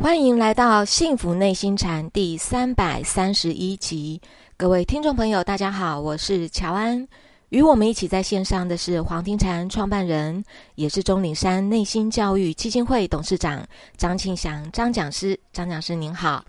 [0.00, 4.18] 欢迎来到《幸福内心禅》第三百三十一集，
[4.56, 7.06] 各位听众朋友，大家好，我是乔安。
[7.50, 10.42] 与我们一起在线上的是黄庭禅创办人，
[10.74, 13.62] 也是钟岭山内心教育基金会董事长
[13.98, 15.38] 张庆祥张讲师。
[15.52, 16.42] 张讲师您好，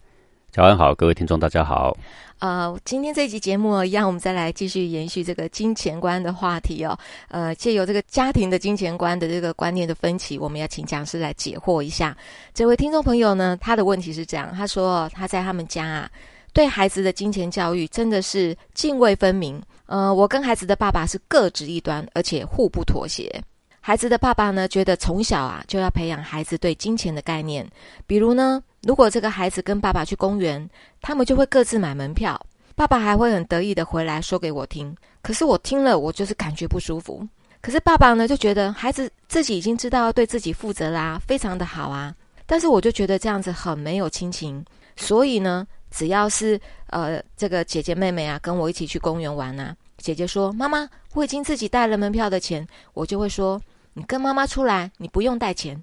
[0.53, 1.95] 早安好，各位听众大家好。
[2.39, 6.97] 呃，今天这集节目一样，我们再来继续延续这个金钱观的话题哦。
[7.29, 12.17] 呃，借由这个家庭的金钱观的这个观念的分歧，我们要请讲师来解惑一下。
[12.53, 16.11] 这位听众朋友呢，他的问题是这样，他说他在他们家啊，
[16.51, 19.61] 对孩子的金钱教育真的是泾渭分明。
[19.85, 23.41] 呃，我跟孩子的爸爸是各执一端，而且互不妥协。
[23.79, 27.65] 孩子的爸爸呢，觉得从小啊就要培养孩子对金钱的概念，
[28.05, 28.61] 比如呢。
[28.81, 30.69] 如果这个孩子跟爸爸去公园，
[31.01, 32.39] 他们就会各自买门票，
[32.75, 34.95] 爸爸还会很得意的回来说给我听。
[35.21, 37.27] 可是我听了，我就是感觉不舒服。
[37.61, 42.15] 可是爸爸呢，就觉得孩子自己已经知道要对自己负责啦，非常的好啊。
[42.47, 44.65] 但是我就觉得这样子很没有亲情。
[44.95, 53.61] 所以呢，只要是呃这个姐姐妹妹啊跟我一起去公园玩啊，姐姐说妈妈我已经自己带了门票的钱，我就会说
[53.93, 55.81] 你跟妈妈出来，你不用带钱。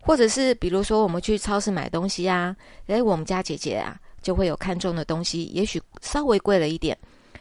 [0.00, 2.56] 或者是比如说我们去超市买东西啊，
[2.86, 6.96] 诶，我们家姐姐啊就会有看中的东西，也许稍微贵了一点，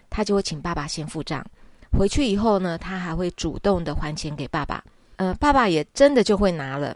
[0.10, 1.44] 她就会请爸爸先付账。
[1.92, 4.84] 回去以后呢，她还会主动的还钱给爸爸。
[5.16, 6.96] 呃，爸爸也真的就会拿了。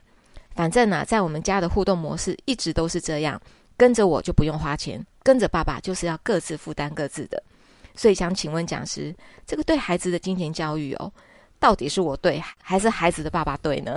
[0.53, 3.41] 反正呢，在我们家的互动模式一直都是这样，
[3.75, 7.41] 跟着我就不用花钱，跟着爸爸就是要各自负担各自的。
[7.95, 11.11] 所以想请问讲师，这个对孩子的金钱教育哦，
[11.59, 13.93] 到底是我对还是孩子的爸爸对呢？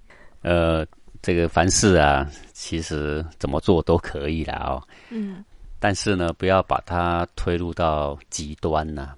[0.42, 0.86] 呃。
[1.22, 4.82] 这个凡事啊，其实怎么做都可以了哦。
[5.10, 5.44] 嗯。
[5.78, 9.14] 但是呢，不要把它推入到极端呐。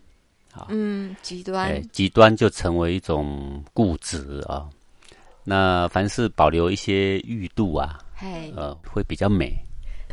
[0.53, 0.67] 好。
[0.70, 1.83] 嗯，极端。
[1.91, 4.68] 极端就成为一种固执啊。
[5.45, 9.52] 那凡事保留一些裕度啊，嘿呃，会比较美。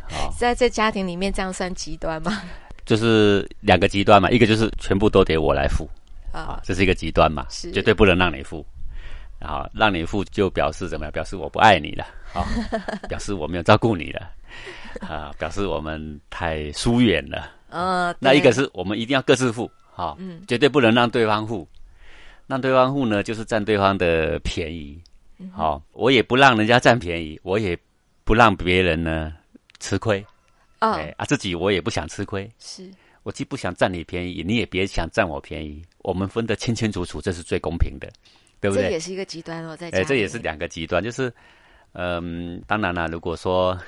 [0.08, 2.42] 好，在这家庭里面，这样算极端吗？
[2.84, 5.88] 就是两个极端嘛，一个就是全部都得我来付
[6.32, 8.66] 啊，这是一个极端嘛，绝对不能让你付。
[9.40, 11.12] 然后让你付，就表示怎么样？
[11.12, 12.44] 表示我不爱你了，啊，
[13.08, 14.30] 表示我没有照顾你了，
[15.00, 17.50] 啊，表示我们太疏远了。
[17.70, 21.66] 呃，那一个是我们一定要各自付，好，嗯，绝对不能让对方付，
[22.46, 25.00] 让对方付呢，就是占对方的便宜。
[25.52, 27.78] 好，我也不让人家占便宜，我也
[28.24, 29.32] 不让别人呢
[29.78, 30.22] 吃亏。
[30.80, 32.50] 哎啊，自己我也不想吃亏。
[32.58, 32.90] 是，
[33.22, 38.10] 我既不想占你便宜，你也别想占我便宜，我们分得清清楚楚，这是最公平的。
[38.60, 38.84] 对不对？
[38.84, 41.32] 这也是一个极端哦，在哎，这也是两个极端，就是，
[41.92, 43.78] 嗯，当然了，如果说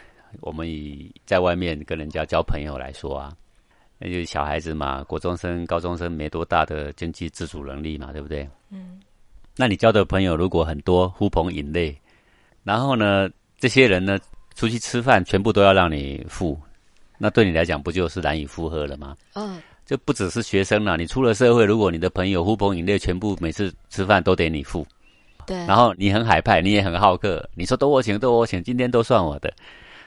[0.41, 3.37] 我们以在外面跟人家交朋友来说啊，
[3.99, 8.49] 那就是小孩子嘛，国中生、高中生没多大的经济自主能力嘛，对不对？
[8.71, 9.01] 嗯。
[9.55, 11.95] 那你交的朋友如果很多呼朋引类，
[12.65, 13.29] 然后呢，
[13.59, 14.19] 这些人呢
[14.55, 16.59] 出去吃饭全部都要让你付，
[17.19, 19.15] 那对你来讲不就是难以负荷了吗？
[19.35, 19.61] 嗯。
[19.85, 24.87] 就不只是学生了，你出了社会，如果你的朋友呼朋引类，全部每次吃饭都得你付，
[25.47, 29.53] 对，然后你很海派，你也很好客，你说都我请，都我请，今天都算我的，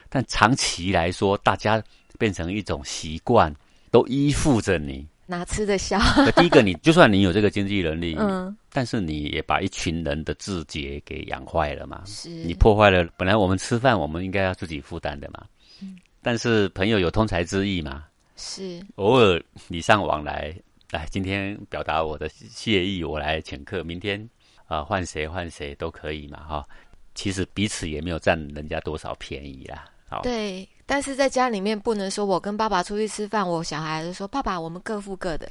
[0.08, 1.80] 但长期来说，大家
[2.18, 3.54] 变成一种习惯，
[3.90, 6.00] 都依附着你，哪吃得消？
[6.36, 15.44] 第一个，你就算你有这个经济能力， 嗯，但是你也把一群人的自觉给养坏了嘛，是，你破坏了本来我们吃饭我们应该要自己负担的嘛，
[15.82, 18.04] 嗯，但是朋友有通财之意嘛。
[18.36, 20.54] 是偶尔礼尚往来，
[20.90, 24.28] 来今天表达我的谢意，我来请客，明天
[24.66, 26.66] 啊换谁换谁都可以嘛哈。
[27.14, 29.86] 其实彼此也没有占人家多少便宜啦。
[30.06, 35.48] 好，对，但是在家里面不能说我跟爸爸出去吃饭，我小孩就说爸爸我们各付各的。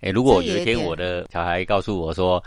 [0.00, 2.42] 哎，如果有一天我的小孩告诉我说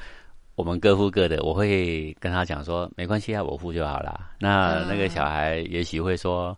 [0.56, 4.32] 我们各付各的，我会跟他讲说没关系啊，我付就好啦。
[4.38, 6.56] 那那个小孩也许会说。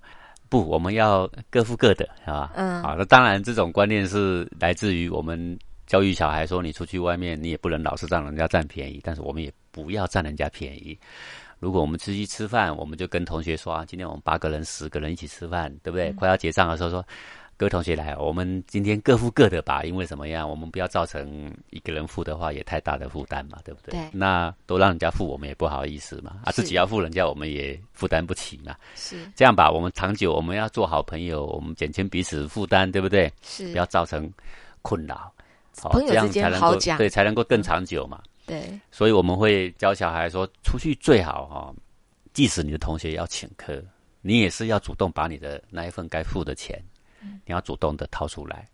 [0.49, 2.51] 不，我们要各付各的，是吧？
[2.55, 10.97] 嗯，好，那当然，这种观念是来自于我们教育小孩，说你出去外面，你也不能老是让人家占便宜，但是我们也不要占人家便宜。
[11.59, 16.11] 如果我们出去吃饭，我们就跟同学说啊，今天我们八个人、十个人一起吃饭，对不对？
[16.13, 17.05] 快要结账的时候说。
[17.59, 20.49] 各位同学来，我们今天各付各的吧，因为什么样？
[20.49, 23.91] 我们不要造成一个人付的话也太大的负担嘛，对不对？
[23.91, 24.09] 对。
[24.13, 26.37] 那都让人家付，我们也不好意思嘛。
[26.45, 28.77] 啊，自己要付人家，我们也负担不起嘛。
[28.95, 29.29] 是。
[29.35, 33.29] 这样吧，我们长久我们要做好朋友，我们减轻彼此负担，对不对？
[33.41, 33.69] 是。
[33.73, 34.31] 不要造成
[34.81, 35.29] 困扰。
[35.81, 38.23] 朋友之间好讲，对，才能够更长久嘛。
[38.45, 38.79] 对。
[38.89, 41.75] 所以我们会教小孩说，出去最好哈，
[42.31, 43.83] 即使你的同学要请客，
[44.21, 46.81] 你也是要主动把你的那一份该付的钱。
[47.21, 48.67] 你要主动的掏出来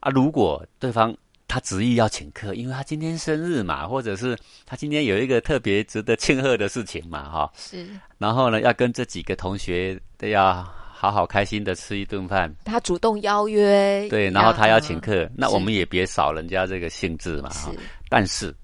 [0.00, 0.10] 啊！
[0.10, 1.16] 如果对方
[1.46, 7.52] 他执意要请客，因为他今天生日嘛，或者是他今天有一个特别值得庆贺的事情嘛，哈。
[7.54, 7.86] 是。
[8.16, 12.50] 然后呢，要跟这几个同学都要好好开心的吃一顿饭。
[12.64, 14.08] 他主动邀约。
[14.08, 17.50] 对，然后他要请客，那我们也别少人家这个兴致嘛。
[17.50, 17.70] 哈。
[18.08, 18.54] 但是，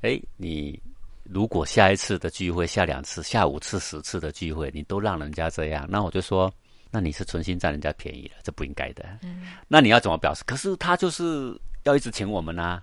[0.00, 0.80] 哎，你
[1.22, 6.50] 如果下一次的聚会、下两次、下五次、十次的聚会，你都让人家这样，那我就说。
[6.96, 9.04] 那你是存心占人家便宜了，这不应该的。
[9.22, 10.42] 嗯，那你要怎么表示？
[10.46, 12.82] 可是他就是要一直请我们啊，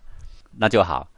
[0.55, 1.09] 那就好。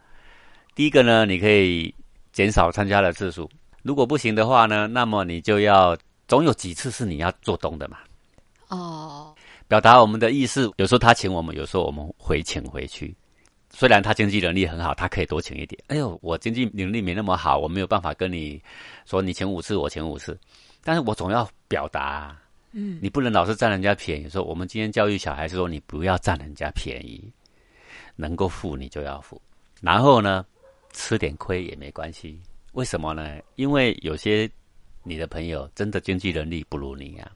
[0.74, 1.94] 第一个呢，你可以
[2.32, 3.50] 减少参加的次数。
[3.82, 5.94] 如果不行的话呢，那么你就要
[6.26, 7.98] 总有几次是你要做东的嘛。
[8.68, 9.34] 哦，
[9.68, 10.72] 表达我们的意思。
[10.78, 13.14] 有时候他请我们，有时候我们回请回去。
[13.68, 15.78] 虽然他经济能力很好，他可以多请一点。
[15.88, 18.58] 哎呦，我经济能力没那么好，我没有办法跟你
[19.04, 20.38] 说你请五次，我请五次。
[20.82, 22.34] 但是我总要表达。
[22.72, 24.28] 嗯，你不能老是占人家便宜。
[24.28, 27.32] 说我们今天教育小孩是说，你不要占人家便宜，
[28.16, 29.40] 能够付你就要付。
[29.80, 30.44] 然后呢，
[30.92, 32.38] 吃点亏也没关系。
[32.72, 33.38] 为什么呢？
[33.54, 34.50] 因为有些
[35.02, 37.30] 你的朋友真的经济能力不如你呀。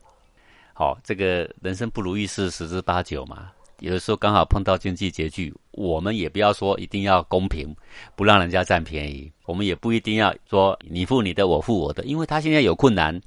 [0.75, 3.51] 好，这个人生不如意事十之八九嘛。
[3.79, 7.75] 有的时候刚好碰到经济拮据，我们也不要说一定要公平，
[8.15, 9.33] 不让人家占便宜。
[9.47, 13.19] 我们也不一定要说你付你的，我付我的，因为他现在有困难。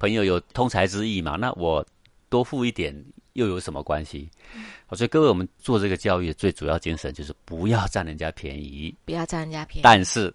[0.00, 1.36] 朋友有通财之意嘛？
[1.36, 1.86] 那我
[2.28, 2.92] 多付一点
[3.34, 4.28] 又有什么关系？
[4.92, 9.82] 所以各位，我们做这个教育最主要精神就是不要占人家便宜，不要占人家便宜。
[9.84, 10.34] 但是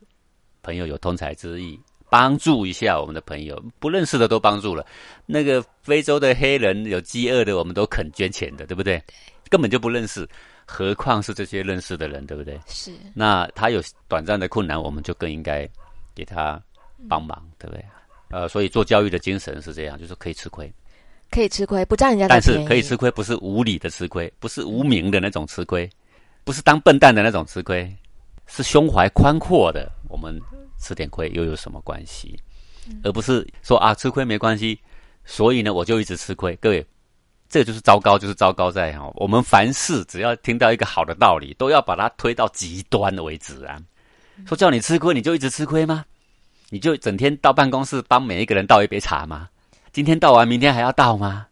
[0.62, 1.78] 朋友有通财之意，
[2.10, 4.86] 帮助一下我们的朋友，不认识的都帮助了。
[5.26, 9.02] 那个非洲的黑人有饥饿的，我们都肯捐钱的，对不对？
[9.50, 10.28] 根本就不认识，
[10.66, 12.60] 何况是这些认识的人，对不对？
[12.68, 12.92] 是。
[13.14, 15.68] 那他有短暂的困难，我们就更应该
[16.16, 16.62] 给他
[17.10, 17.84] 帮忙，对不对？
[18.30, 20.72] 呃，所以做教育的精神是这样，就是可以吃亏，
[21.30, 25.89] 可以吃亏，不占人家但是可以吃亏，不是无理的吃亏，不是无名的那种吃亏，
[26.44, 27.92] 不是当笨蛋的那种吃亏，
[28.48, 29.92] 是胸怀宽阔的。
[30.10, 30.39] 我们
[30.80, 32.38] 吃点亏又有什么关系？
[33.04, 34.80] 而不是说啊，吃亏没关系，
[35.25, 36.56] 所以呢，我就一直吃亏。
[36.57, 36.86] 各位，
[37.50, 43.81] 这就是糟糕，就是糟糕在哈，我们凡事只要听到一个好的道理，都要把它推到极端为止啊。
[44.45, 46.06] 说叫你吃亏，你就一直吃亏吗？
[46.75, 49.48] 你就整天到办公室帮每一个人倒一杯茶吗？
[49.94, 51.48] 今天倒完，明天还要倒吗？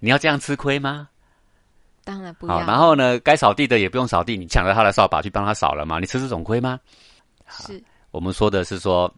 [0.00, 1.08] 你要这样吃亏吗？
[2.02, 2.58] 当然不要。
[2.62, 6.00] 然后呢，该扫地的也不用扫地，你抢了他的扫把去帮他扫了吗？
[6.00, 6.80] 你吃这种亏吗？
[7.48, 7.80] 是。
[8.10, 9.08] 我们说的是说，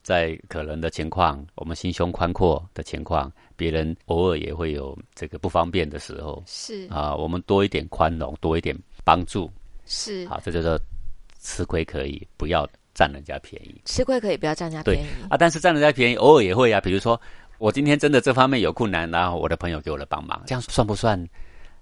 [0.00, 6.40] 在可能的情况，我们心胸宽阔的情况，别人偶尔也会有这个不方便的时候。
[6.46, 6.86] 是。
[6.88, 9.50] 啊，我们多一点宽容，多一点帮助。
[9.86, 10.24] 是。
[10.28, 10.78] 好，这就叫
[11.40, 12.64] 吃亏可以，不要。
[13.00, 15.36] 占人家便宜，吃亏可以不要占人家便宜啊！
[15.38, 16.78] 但是占人家便宜偶尔也会啊。
[16.78, 17.18] 比如说，
[17.56, 21.18] 我今天真的这方面有困难，然后我的朋友给我了帮忙，这样算不算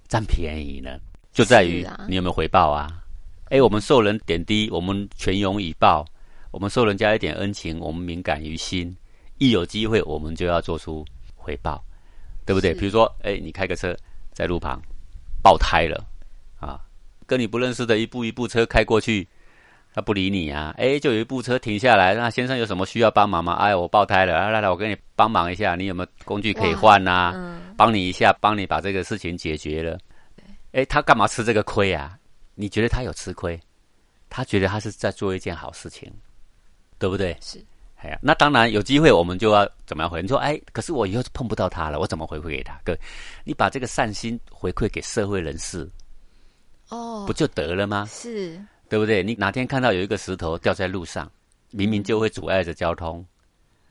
[0.06, 0.96] 占便宜呢？
[1.32, 3.02] 就在于你有没有回报啊？
[3.46, 6.04] 哎，我们受人点滴，我们全勇以报；
[6.52, 8.96] 我们受人家一点恩情，我们敏感于心，
[9.38, 11.04] 一有机会我们就要做出
[11.34, 11.84] 回报，
[12.46, 12.72] 对不对？
[12.72, 13.92] 比如说，哎，你开个车
[14.32, 14.80] 在路旁
[15.42, 16.00] 爆胎了
[16.60, 16.78] 啊，
[17.26, 19.26] 跟你不认识的一步一步车开过去。
[19.98, 20.72] 他不理你啊！
[20.78, 23.54] 哎，就有一部车停下来，那先生有什么需要帮忙吗？
[23.54, 27.58] 哎，我爆胎了，来来来，我给你帮忙一下，你有没有工具可以换呐？
[27.76, 29.98] 帮你一下，帮你把这个事情解决了。
[30.70, 32.16] 哎，他干嘛吃这个亏啊？
[32.54, 33.60] 你觉得他有吃亏？
[34.30, 36.08] 他觉得他是在做一件好事情，
[36.96, 37.36] 对不对？
[37.40, 37.60] 是。
[37.96, 40.22] 哎呀，那当然有机会，我们就要怎么样回？
[40.22, 42.80] 你说，哎，可是我以后碰不到他了，我怎么回馈给他？
[42.84, 42.96] 哥，
[43.42, 45.90] 你把这个善心回馈给社会人士，
[46.88, 48.08] 哦，不就得了吗？
[48.08, 48.64] 是。
[48.88, 49.22] 对不对？
[49.22, 51.30] 你哪天看到有一个石头掉在路上，
[51.70, 53.24] 明明就会阻碍着交通，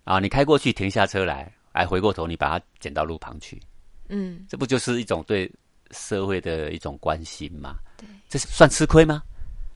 [0.03, 3.61] 啊，你开过去停下车来，哎，回过头你把它捡到路旁去，
[4.09, 5.51] 嗯，这不就是一种对
[5.91, 7.77] 社会的一种关心吗？
[7.95, 9.21] 对，这算吃亏吗？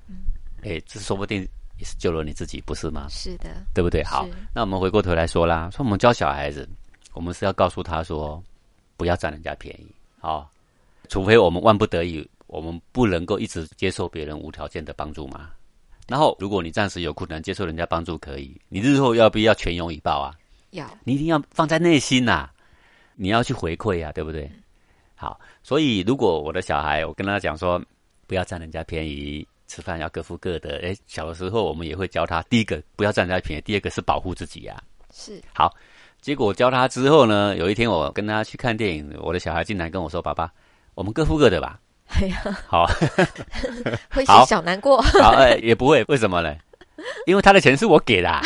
[0.07, 0.15] 嗯，
[0.63, 1.47] 哎，这说不定
[1.77, 3.05] 也是救了你自己，不是吗？
[3.09, 4.03] 是的，对不对？
[4.03, 6.67] 好，那我们回过头来说啦，说我们教小孩子，
[7.13, 8.43] 我们是要告诉他说，
[8.97, 9.85] 不要占人家便宜，
[10.19, 10.49] 好，
[11.09, 12.27] 除非我们万不得已。
[12.51, 15.51] 我们不能够一直接受别人无条件的帮助嘛？
[16.08, 20.36] 然后，如果你暂时有困难，接受人家帮助可以，你日后要不要全勇以报啊？
[20.72, 22.50] 要，你一定要放在内心呐，
[23.15, 24.51] 你要去回馈呀，对不对？
[25.15, 27.81] 好，所以如果我的小孩，我跟他讲说，
[28.27, 30.81] 不要占人家便宜，吃饭要各付各的。
[30.84, 34.84] 哎，小的时候我们也会教他，第一个不要占人家便宜，第二个是保护自己呀。
[35.13, 35.41] 是。
[35.53, 35.74] 好，
[36.20, 40.51] 结果教他之后呢，有一天我跟他去看电影，我的小孩竟然跟我说：“爸爸，
[40.93, 41.79] 我们各付各的吧。”
[42.13, 42.86] 哎呀，好，
[44.12, 45.01] 会是小难过。
[45.01, 46.56] 好，哎，也不会，为什么呢？
[47.25, 48.41] 因为他的钱是我给的，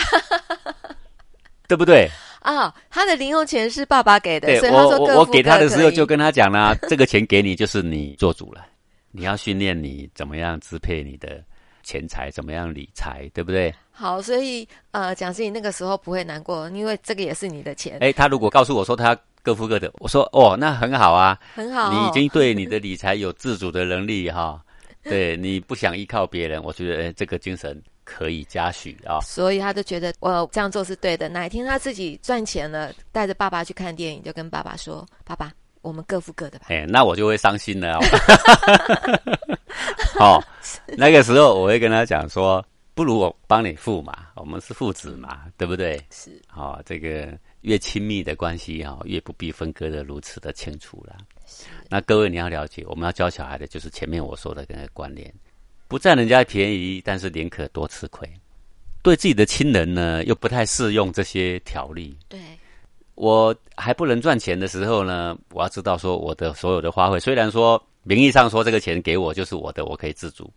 [1.68, 2.10] 对不对？
[2.42, 8.66] 啊，他的零用钱是爸爸给的，所以他说我我给他的时候就跟他讲啦，这个钱给你就是你做主了，
[9.12, 11.44] 你要训练你怎么样支配你的
[11.84, 13.74] 钱财，怎么样理财，对不对？
[13.92, 17.98] 好，所以呃，蒋经理那个时候不会难过，因为这个也是你的钱。
[18.00, 24.60] 哎，他如果告诉我说他各付各的，我说哦，那很好啊，很好，你已经对你的理财有自主的能力哈，
[25.04, 29.20] 对你不想依靠别人，我觉得这个精神可以嘉许啊。
[29.22, 31.30] 所以他就觉得我这样做是对的。
[31.30, 35.52] 哪一天他自己赚钱了，带着爸爸去看电影，就跟爸爸说：“爸爸，
[35.84, 38.00] 我们各付各的吧。”哎，那我就会伤心了。
[40.20, 40.44] 哦，
[40.98, 42.66] 那个时候我会跟他讲说。
[42.96, 46.02] 不如我帮你付嘛，我们是父子嘛，对不对？
[46.12, 51.18] 是，好，这个越亲密的关系哈，越不必分割的如此的清楚了。
[51.90, 55.34] 那各位你要了解，我们要教小孩的就是前面我说的那个观念，
[55.88, 58.30] 不占人家便宜，但是宁可多吃亏。
[59.02, 62.16] 对自己的亲人呢，又不太适用这些条例。
[62.30, 62.40] 对，
[63.16, 70.52] 我还不能赚钱的时候呢，我要知道说我的所有的花费，虽然说名义上说这个钱给我就是我的，我可以自主，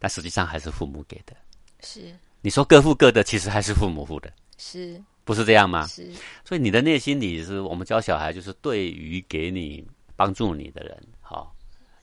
[0.00, 1.36] 但实际上还是父母给的。
[1.82, 5.86] 是，你说各付各的，其实还是父母付的，是不是这样吗？
[5.86, 6.10] 是，
[6.42, 11.54] 所以你的内心里是我们教小孩，就是对于给你帮助你的人，好，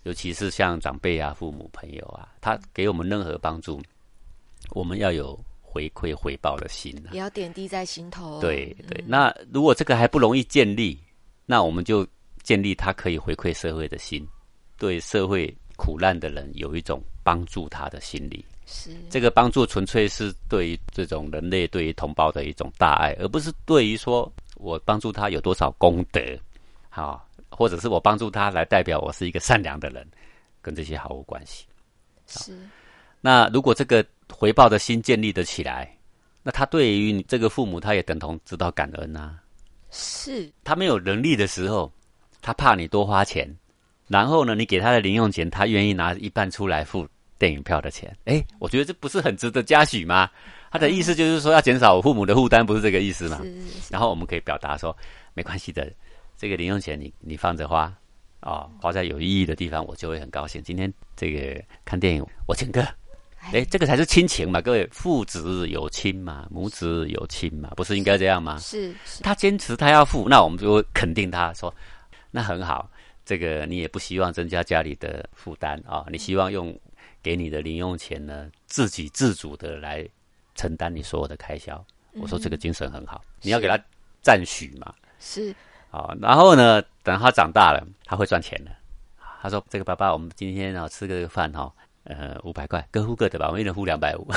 [0.03, 3.81] 尤其是像长辈啊、父母、朋友啊，他给我们任何帮助，
[4.69, 8.39] 我们要有回馈回报的心，也要点滴在心头。
[8.39, 10.95] 对对，那如果这个还不容易建立，
[11.47, 12.07] 那我们就
[12.43, 14.23] 建立他可以回馈社会的心，
[14.77, 18.45] 对社会苦难的人有一种帮助他的心理。
[18.65, 26.19] 是这个帮助纯粹是对于这种人类对于同胞的一种大爱，而不是对于说我帮助他有多少功德，
[26.89, 30.07] 好，或者是我帮助他来代表我是一个善良的人，
[30.63, 31.65] 跟这些毫无关系。
[32.25, 32.57] 是，
[33.21, 34.03] 那如果这个
[34.33, 35.95] 回报的心建立得起来，
[36.41, 39.37] 那他对于你这个父母，他也等同知道感恩呐。
[39.91, 41.91] 是他没有能力的时候，
[42.41, 43.47] 他怕你多花钱，
[44.07, 47.07] 然后呢，你给他的零用钱，他愿意拿一半出来付。
[47.37, 50.29] 电影票的钱，哎，我觉得这不是很值得嘉许吗？
[50.71, 53.41] 他的意思就是说要减少我父母的负担，不是这个意思吗？
[53.89, 54.95] 然后我们可以表达说，
[55.33, 55.91] 没关系的，
[56.37, 57.93] 这个零用钱你你放着花，
[58.41, 60.61] 哦，花在有意义的地方，我就会很高兴。
[60.63, 62.81] 今天这个看电影我请客，
[63.53, 68.57] 哎，这个才是亲情嘛，各位父子有亲嘛，母子有亲嘛，不是应该这样吗？
[68.59, 71.73] 是，他坚持他要付，那我们就肯定他说，
[72.31, 72.89] 那很好，
[73.25, 76.77] 这个你也不希望增加家里的负担啊，你希望用。
[77.25, 80.07] 给你的零用钱呢，自给自足的来
[80.53, 81.83] 承担你所有的开销。
[82.21, 83.75] 我说这个精神很好，你要给他
[84.21, 84.93] 赞许嘛。
[85.17, 85.51] 是
[85.89, 88.69] 啊，然后呢，等他长大了，他会赚钱的。
[89.41, 94.27] 他说：“这个爸爸，我们今天啊吃个饭哈，呃，五百块，各付各的吧，我一人付两百五。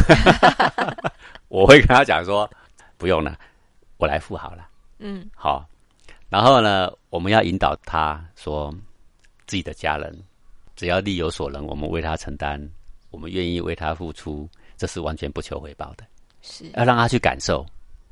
[1.49, 2.51] ”我会跟他讲说
[2.97, 3.39] ：“不用了，
[3.99, 4.67] 我来付好了。”
[4.99, 5.69] 嗯，好。
[6.31, 8.75] 然后呢，我们要引导他说，
[9.47, 10.19] 自己的家人
[10.75, 12.59] 只要力有所能，我们为他承担。
[13.11, 16.05] 我们愿意为他付出，这是完全不求回报的，
[16.43, 17.65] 是要让他去感受，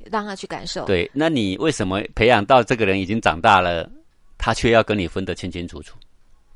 [0.05, 0.85] 让他去感受。
[0.87, 3.88] 对，那你为什么培养到这个人已经长大了，
[4.38, 5.97] 他却要跟你分得清清楚楚？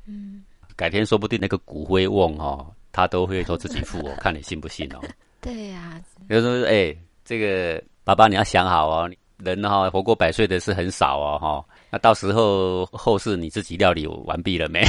[0.06, 0.42] 嗯，
[0.76, 5.00] 改天说不定那个骨灰瓮哦，他都会说自己付，我 看你信不信哦。
[5.40, 11.64] 对呀，比如说，哎，这个爸爸你要想好哦，人哈活过百岁的是很少哦，哈。
[11.90, 14.86] 那到时候后事你自己料理完毕了没？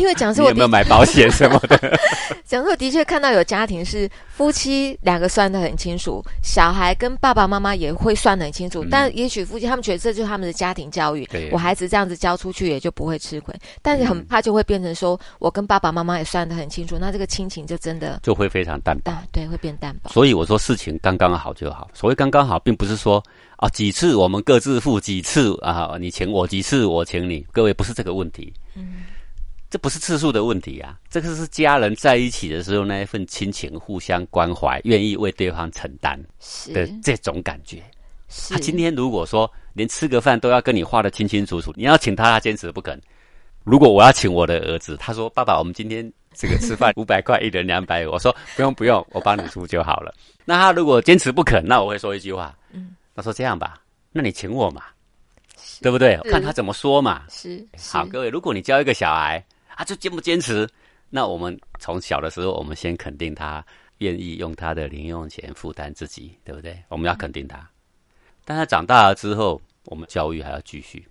[0.00, 1.78] 因为讲 师我有没有买保险什么的？
[2.44, 20.10] 讲师我的确看到有家庭是夫妻两个算得很清楚，小孩跟爸爸妈妈也会算得很清楚，但也许夫妻他们觉得这就是他们的家庭教育，我孩子这样子教出去也就不会吃亏，但是很怕就会变成说我跟爸爸妈妈也算得很清楚，那这个亲情就真的就会非常淡薄，对，会变淡薄。
[20.10, 23.22] 所以我说事情刚刚好就好，所谓刚刚好，并不是说。
[23.58, 25.96] 啊，几次我们各自付几次啊？
[25.98, 27.46] 你请我几次，我请你。
[27.52, 29.04] 各位不是这个问题，嗯，
[29.70, 36.18] 这不是次数的问题啊，这个是家人在一起的时候那一份亲情、互相关怀、愿意为对方承担
[36.72, 37.82] 的这种感觉。
[38.50, 43.00] 他今天如果说连吃个饭都要跟你画的清清楚楚，你要请他，他坚持不肯。
[43.64, 50.14] 如果我要请我的儿子，他说：“爸爸，我们今天这个吃饭 五百块，一人两百。”我说：“不用不用，我帮你出就好了。”
[50.46, 52.94] 那他如果坚持不肯，那我会说一句话，嗯。
[53.14, 53.80] 他说：“这样吧，
[54.12, 54.84] 那你请我嘛，
[55.82, 56.16] 对不对？
[56.30, 57.24] 看他怎么说嘛。
[57.28, 59.44] 是好，各位，如果你教一个小孩，
[59.74, 60.68] 啊就坚不坚持？
[61.10, 63.64] 那我们从小的时候，我们先肯定他
[63.98, 66.78] 愿意用他的零用钱负担自己，对不对？
[66.88, 67.68] 我们要肯定他。
[68.44, 71.06] 但他长大了之后，我们教育还要继续。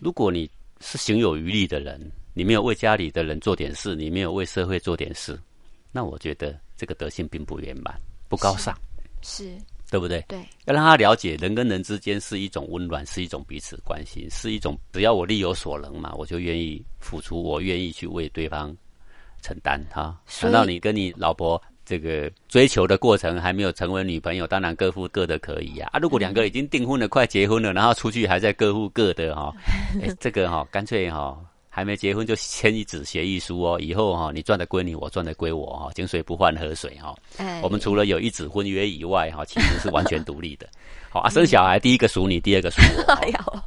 [0.00, 0.50] 如果你
[0.80, 2.00] 是行有余力的人，
[2.34, 5.38] 你没有为家里的人做点事，你没有为社会做点事，
[5.92, 7.94] 那我觉得这个德性并不圆满，
[8.28, 8.76] 不高尚。
[9.22, 9.56] 是。”
[9.90, 10.22] 对不对？
[10.28, 18.76] 对，要让他了解人跟人之间是一种温暖，是一种彼此关心，是一种只要我力有所能嘛，我就愿意付出，我愿意去为对方
[19.42, 20.18] 承担哈。
[20.42, 24.46] 难道你跟你老婆这个追求的过程还没有成为女朋友？
[24.46, 25.88] 当然各付各的可以呀。
[25.92, 29.54] 啊，如果两个已经订婚了，快结婚了，然后出去还在各付各的哈，
[30.20, 31.38] 这个哈干脆哈。
[31.78, 37.14] 还没结婚就签一纸协议书哦，以后哈你赚的归你，我赚的归我哈，井水不犯河水哈。
[37.62, 40.68] 我们除了有一纸婚约以外哈， 其实是完全独立的。
[41.08, 43.12] 好啊，生小孩第一个属你，第二个属我。
[43.14, 43.62] 哎呦，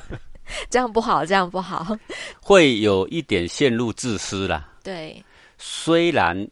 [0.70, 1.94] 这样不好，这样不好，
[2.40, 4.72] 会有一点陷入自私啦。
[4.82, 5.22] 对，
[5.58, 6.48] 虽然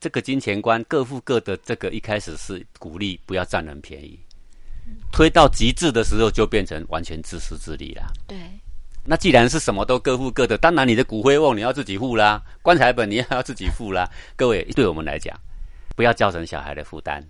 [0.00, 4.18] 这个金钱观各付各的，这个一开始是鼓励不要占人便宜，
[5.12, 8.12] 推到极致的时候就变成完全自私自利了。
[8.26, 8.36] 对。
[9.04, 14.08] 那既然是什么都各付各的，当然你的骨灰瓮你要自己付啦，棺材本你也要自己付啦。
[14.36, 15.36] 各位，对我们来讲，
[15.96, 17.20] 不要造成小孩的负担，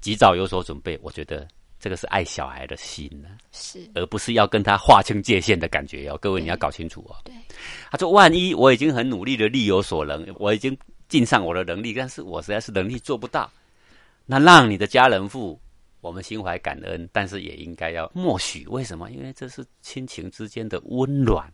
[0.00, 1.46] 及早有所准备，我觉得
[1.78, 6.18] 这个是爱小孩的心呢，是，而不是要跟他划清界限的感觉哦。
[6.20, 7.16] 各位，你要搞清楚哦。
[7.24, 7.34] 对，
[7.90, 10.74] 他说，万一我已经很努力的力有所能，我已经
[11.08, 13.50] 尽上我的能力，但是我实在是能力做不到，
[14.24, 15.60] 那让你的家人付。
[16.02, 18.66] 我们心怀感恩，但是也应该要默许。
[18.66, 19.10] 为什么？
[19.10, 21.50] 因为这是亲情之间的温暖，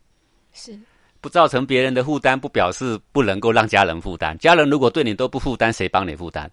[0.52, 0.76] 是
[1.20, 4.36] 不造成别人的负担，不表示不能够让家人负担。
[4.38, 6.50] 家人如果对你都不负担，谁帮你负担？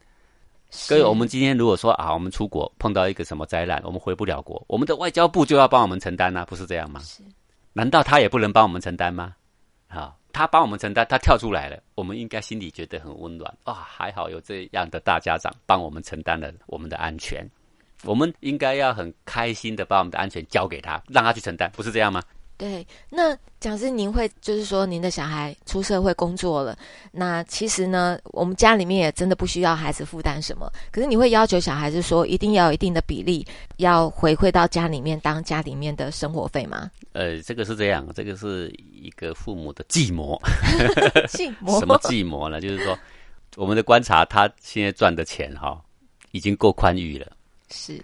[0.90, 6.46] 各位，我们今天如果说啊，我们出国碰到一个什么灾难，我们回不了国，我们的外交部就要帮我们承担呢？
[6.50, 7.00] 不是这样吗？
[7.02, 7.24] 是，
[7.72, 9.34] 难道他也不能帮我们承担吗？
[9.88, 13.74] 好，他帮我们承担，他跳出来了，我们应该心里觉得很温暖啊！
[13.74, 17.48] 还好有这样的大家长帮我们承担了我们的安全。
[18.06, 22.22] 我们应该要很开心的把我们的安全交给他，让他去承担，不是这样吗？
[22.58, 22.86] 对。
[23.10, 26.78] 那讲师，您会就是说，您的小孩出社会工作了，
[27.12, 30.72] 那其实呢，我们家里面也真的不需要孩子负担什么。
[30.92, 33.46] 可是你会要求小孩子说，一定要有一定的比例
[33.78, 36.90] 要回馈到家里面当家里面的生活费吗？
[37.12, 40.40] 呃，这个是这样，这个是一个父母的计谋。
[41.28, 41.80] 计谋？
[41.80, 42.62] 什么计谋呢？
[42.62, 42.98] 就是说，
[43.58, 45.82] 我们的观察，他现在赚的钱哈，
[46.32, 47.28] 已经够宽裕了。
[47.72, 48.02] 是，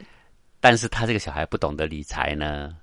[0.59, 2.75] 但是他这个小孩不懂得理财呢，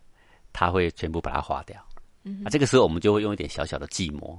[0.52, 1.76] 他会全部把它花掉。
[2.24, 4.38] 嗯，啊，这个时候我们就会用一点小小的计谋，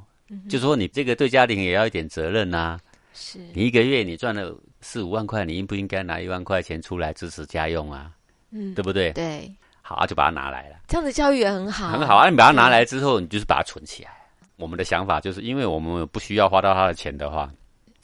[0.49, 2.79] 就说你这个对家庭也要一点责任呐。
[3.13, 8.11] 是，你一个月你赚了四五万块，你应不应该拿一万块钱出来支持家用啊？
[8.51, 9.11] 嗯，对不对？
[9.13, 10.77] 对，好啊，就把它拿来了。
[10.87, 12.29] 这样子教育也很好，很好啊。
[12.29, 14.11] 你把它拿来之后，你就是把它存起来。
[14.57, 17.51] 我们的想法就是，因为我们不需要花到他的钱的话。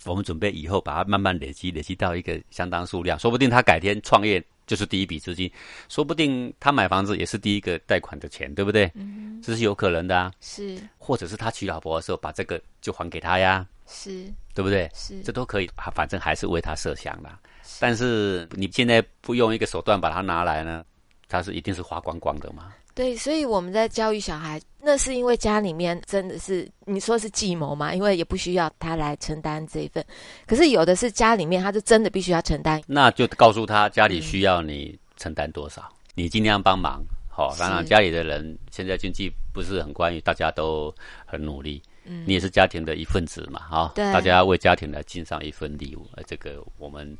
[0.06, 5.52] 我们准备以后把它慢慢累积，累积到一个相当数量，说不定他改天创业就是第一笔资金，
[5.90, 8.92] 说不定他买房子也是第一个贷款的钱，对不对？
[8.96, 10.32] 嗯，这是有可能的啊。
[10.42, 13.68] 是，或者是他娶老婆的时候把这个就还给他呀。
[13.88, 14.90] 是，对不对？
[14.96, 17.40] 是，这都可以，反正还是为他设想啦。
[17.80, 20.84] 但是你现在不用一个手段把它拿来呢，
[21.28, 22.74] 他是一定是花光光的嘛。
[22.96, 27.94] 对，所以我们在教育小孩，那是因为家里面真的是你说是计谋嘛？
[27.94, 30.04] 因为也不需要他来承担这一份，
[30.48, 37.04] 可是有的是家里面他就真的必须要承担，那就告诉他家里需要你承担多少，你尽量帮忙。
[37.28, 40.90] 好，当然家里的人现在经济不是很宽裕，大家都
[41.26, 47.18] 很努力，嗯，你也是家庭的一份子嘛，哈，对，大家为家庭来尽上一份力，呃，这个我们。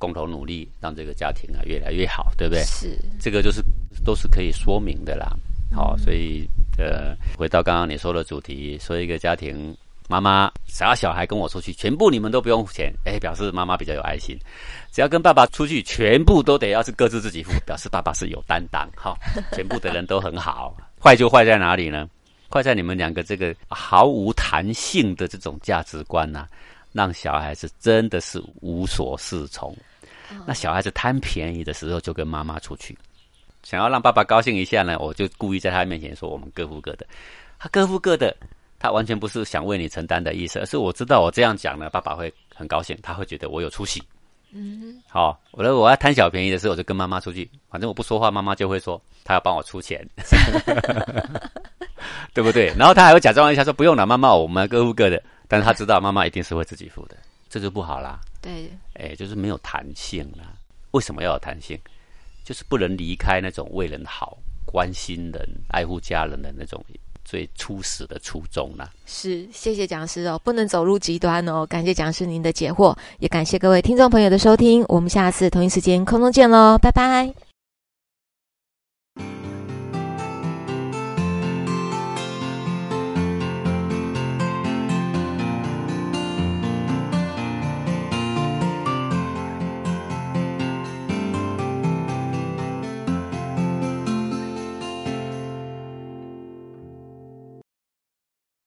[0.00, 2.64] 共同努力，让这个家庭啊越来越好，对不对？
[2.64, 3.62] 是，这个就是
[4.04, 5.30] 都是可以说明的啦。
[5.72, 9.76] 好，所以呃，回到刚刚你说的主题，说一个家庭
[10.08, 14.36] 妈妈只要小孩跟我出去，全部你们都不用付钱，哎，表示妈妈比较有爱心。
[14.90, 18.90] 只要跟爸爸出去，全部都得要是各自自己付，表示爸爸是有担当。
[18.96, 19.14] 哈，
[19.54, 20.74] 全部的人都很好。
[20.98, 22.08] 坏就坏在哪里呢？
[22.52, 26.48] 坏在你们两个这个毫无弹性的这种价值观呐，
[26.90, 29.72] 让小孩子真的是无所适从。
[30.46, 32.96] 那小孩子贪便宜的时候，就跟妈妈出去，
[33.62, 37.06] 想要让爸爸高兴一下呢，我就故意在他面前说我们各付各的。
[37.58, 38.34] 他各付各的，
[38.78, 44.02] 他完全不是想为你承担的意思，而是我知道我这样讲呢，爸爸会很高兴，他会觉得我有出息。
[44.52, 50.04] 嗯，好，我我要贪小便宜的时候，我就跟妈妈出去，反正我不说话，妈妈就会说他要帮我出钱，
[52.34, 52.72] 对不对？
[52.76, 57.16] 然后他还会假装一下说不用了，妈妈，我们各付各的，但是他知道妈妈一定是会自己付的，
[57.48, 58.18] 这就不好啦。
[58.40, 60.54] 对，哎，就是没有弹性啦。
[60.92, 61.78] 为什么要有弹性？
[62.44, 66.82] 就是不能离开那种为人好、关心人、爱护家人的那种
[67.24, 68.90] 最初始的初衷啦。
[69.06, 71.64] 是，谢谢讲师哦，不能走入极端哦。
[71.66, 74.84] 感谢讲师您的解惑，也感谢各位听众朋友的收听。
[74.88, 77.49] 我们下次同一时间空中见喽，拜拜。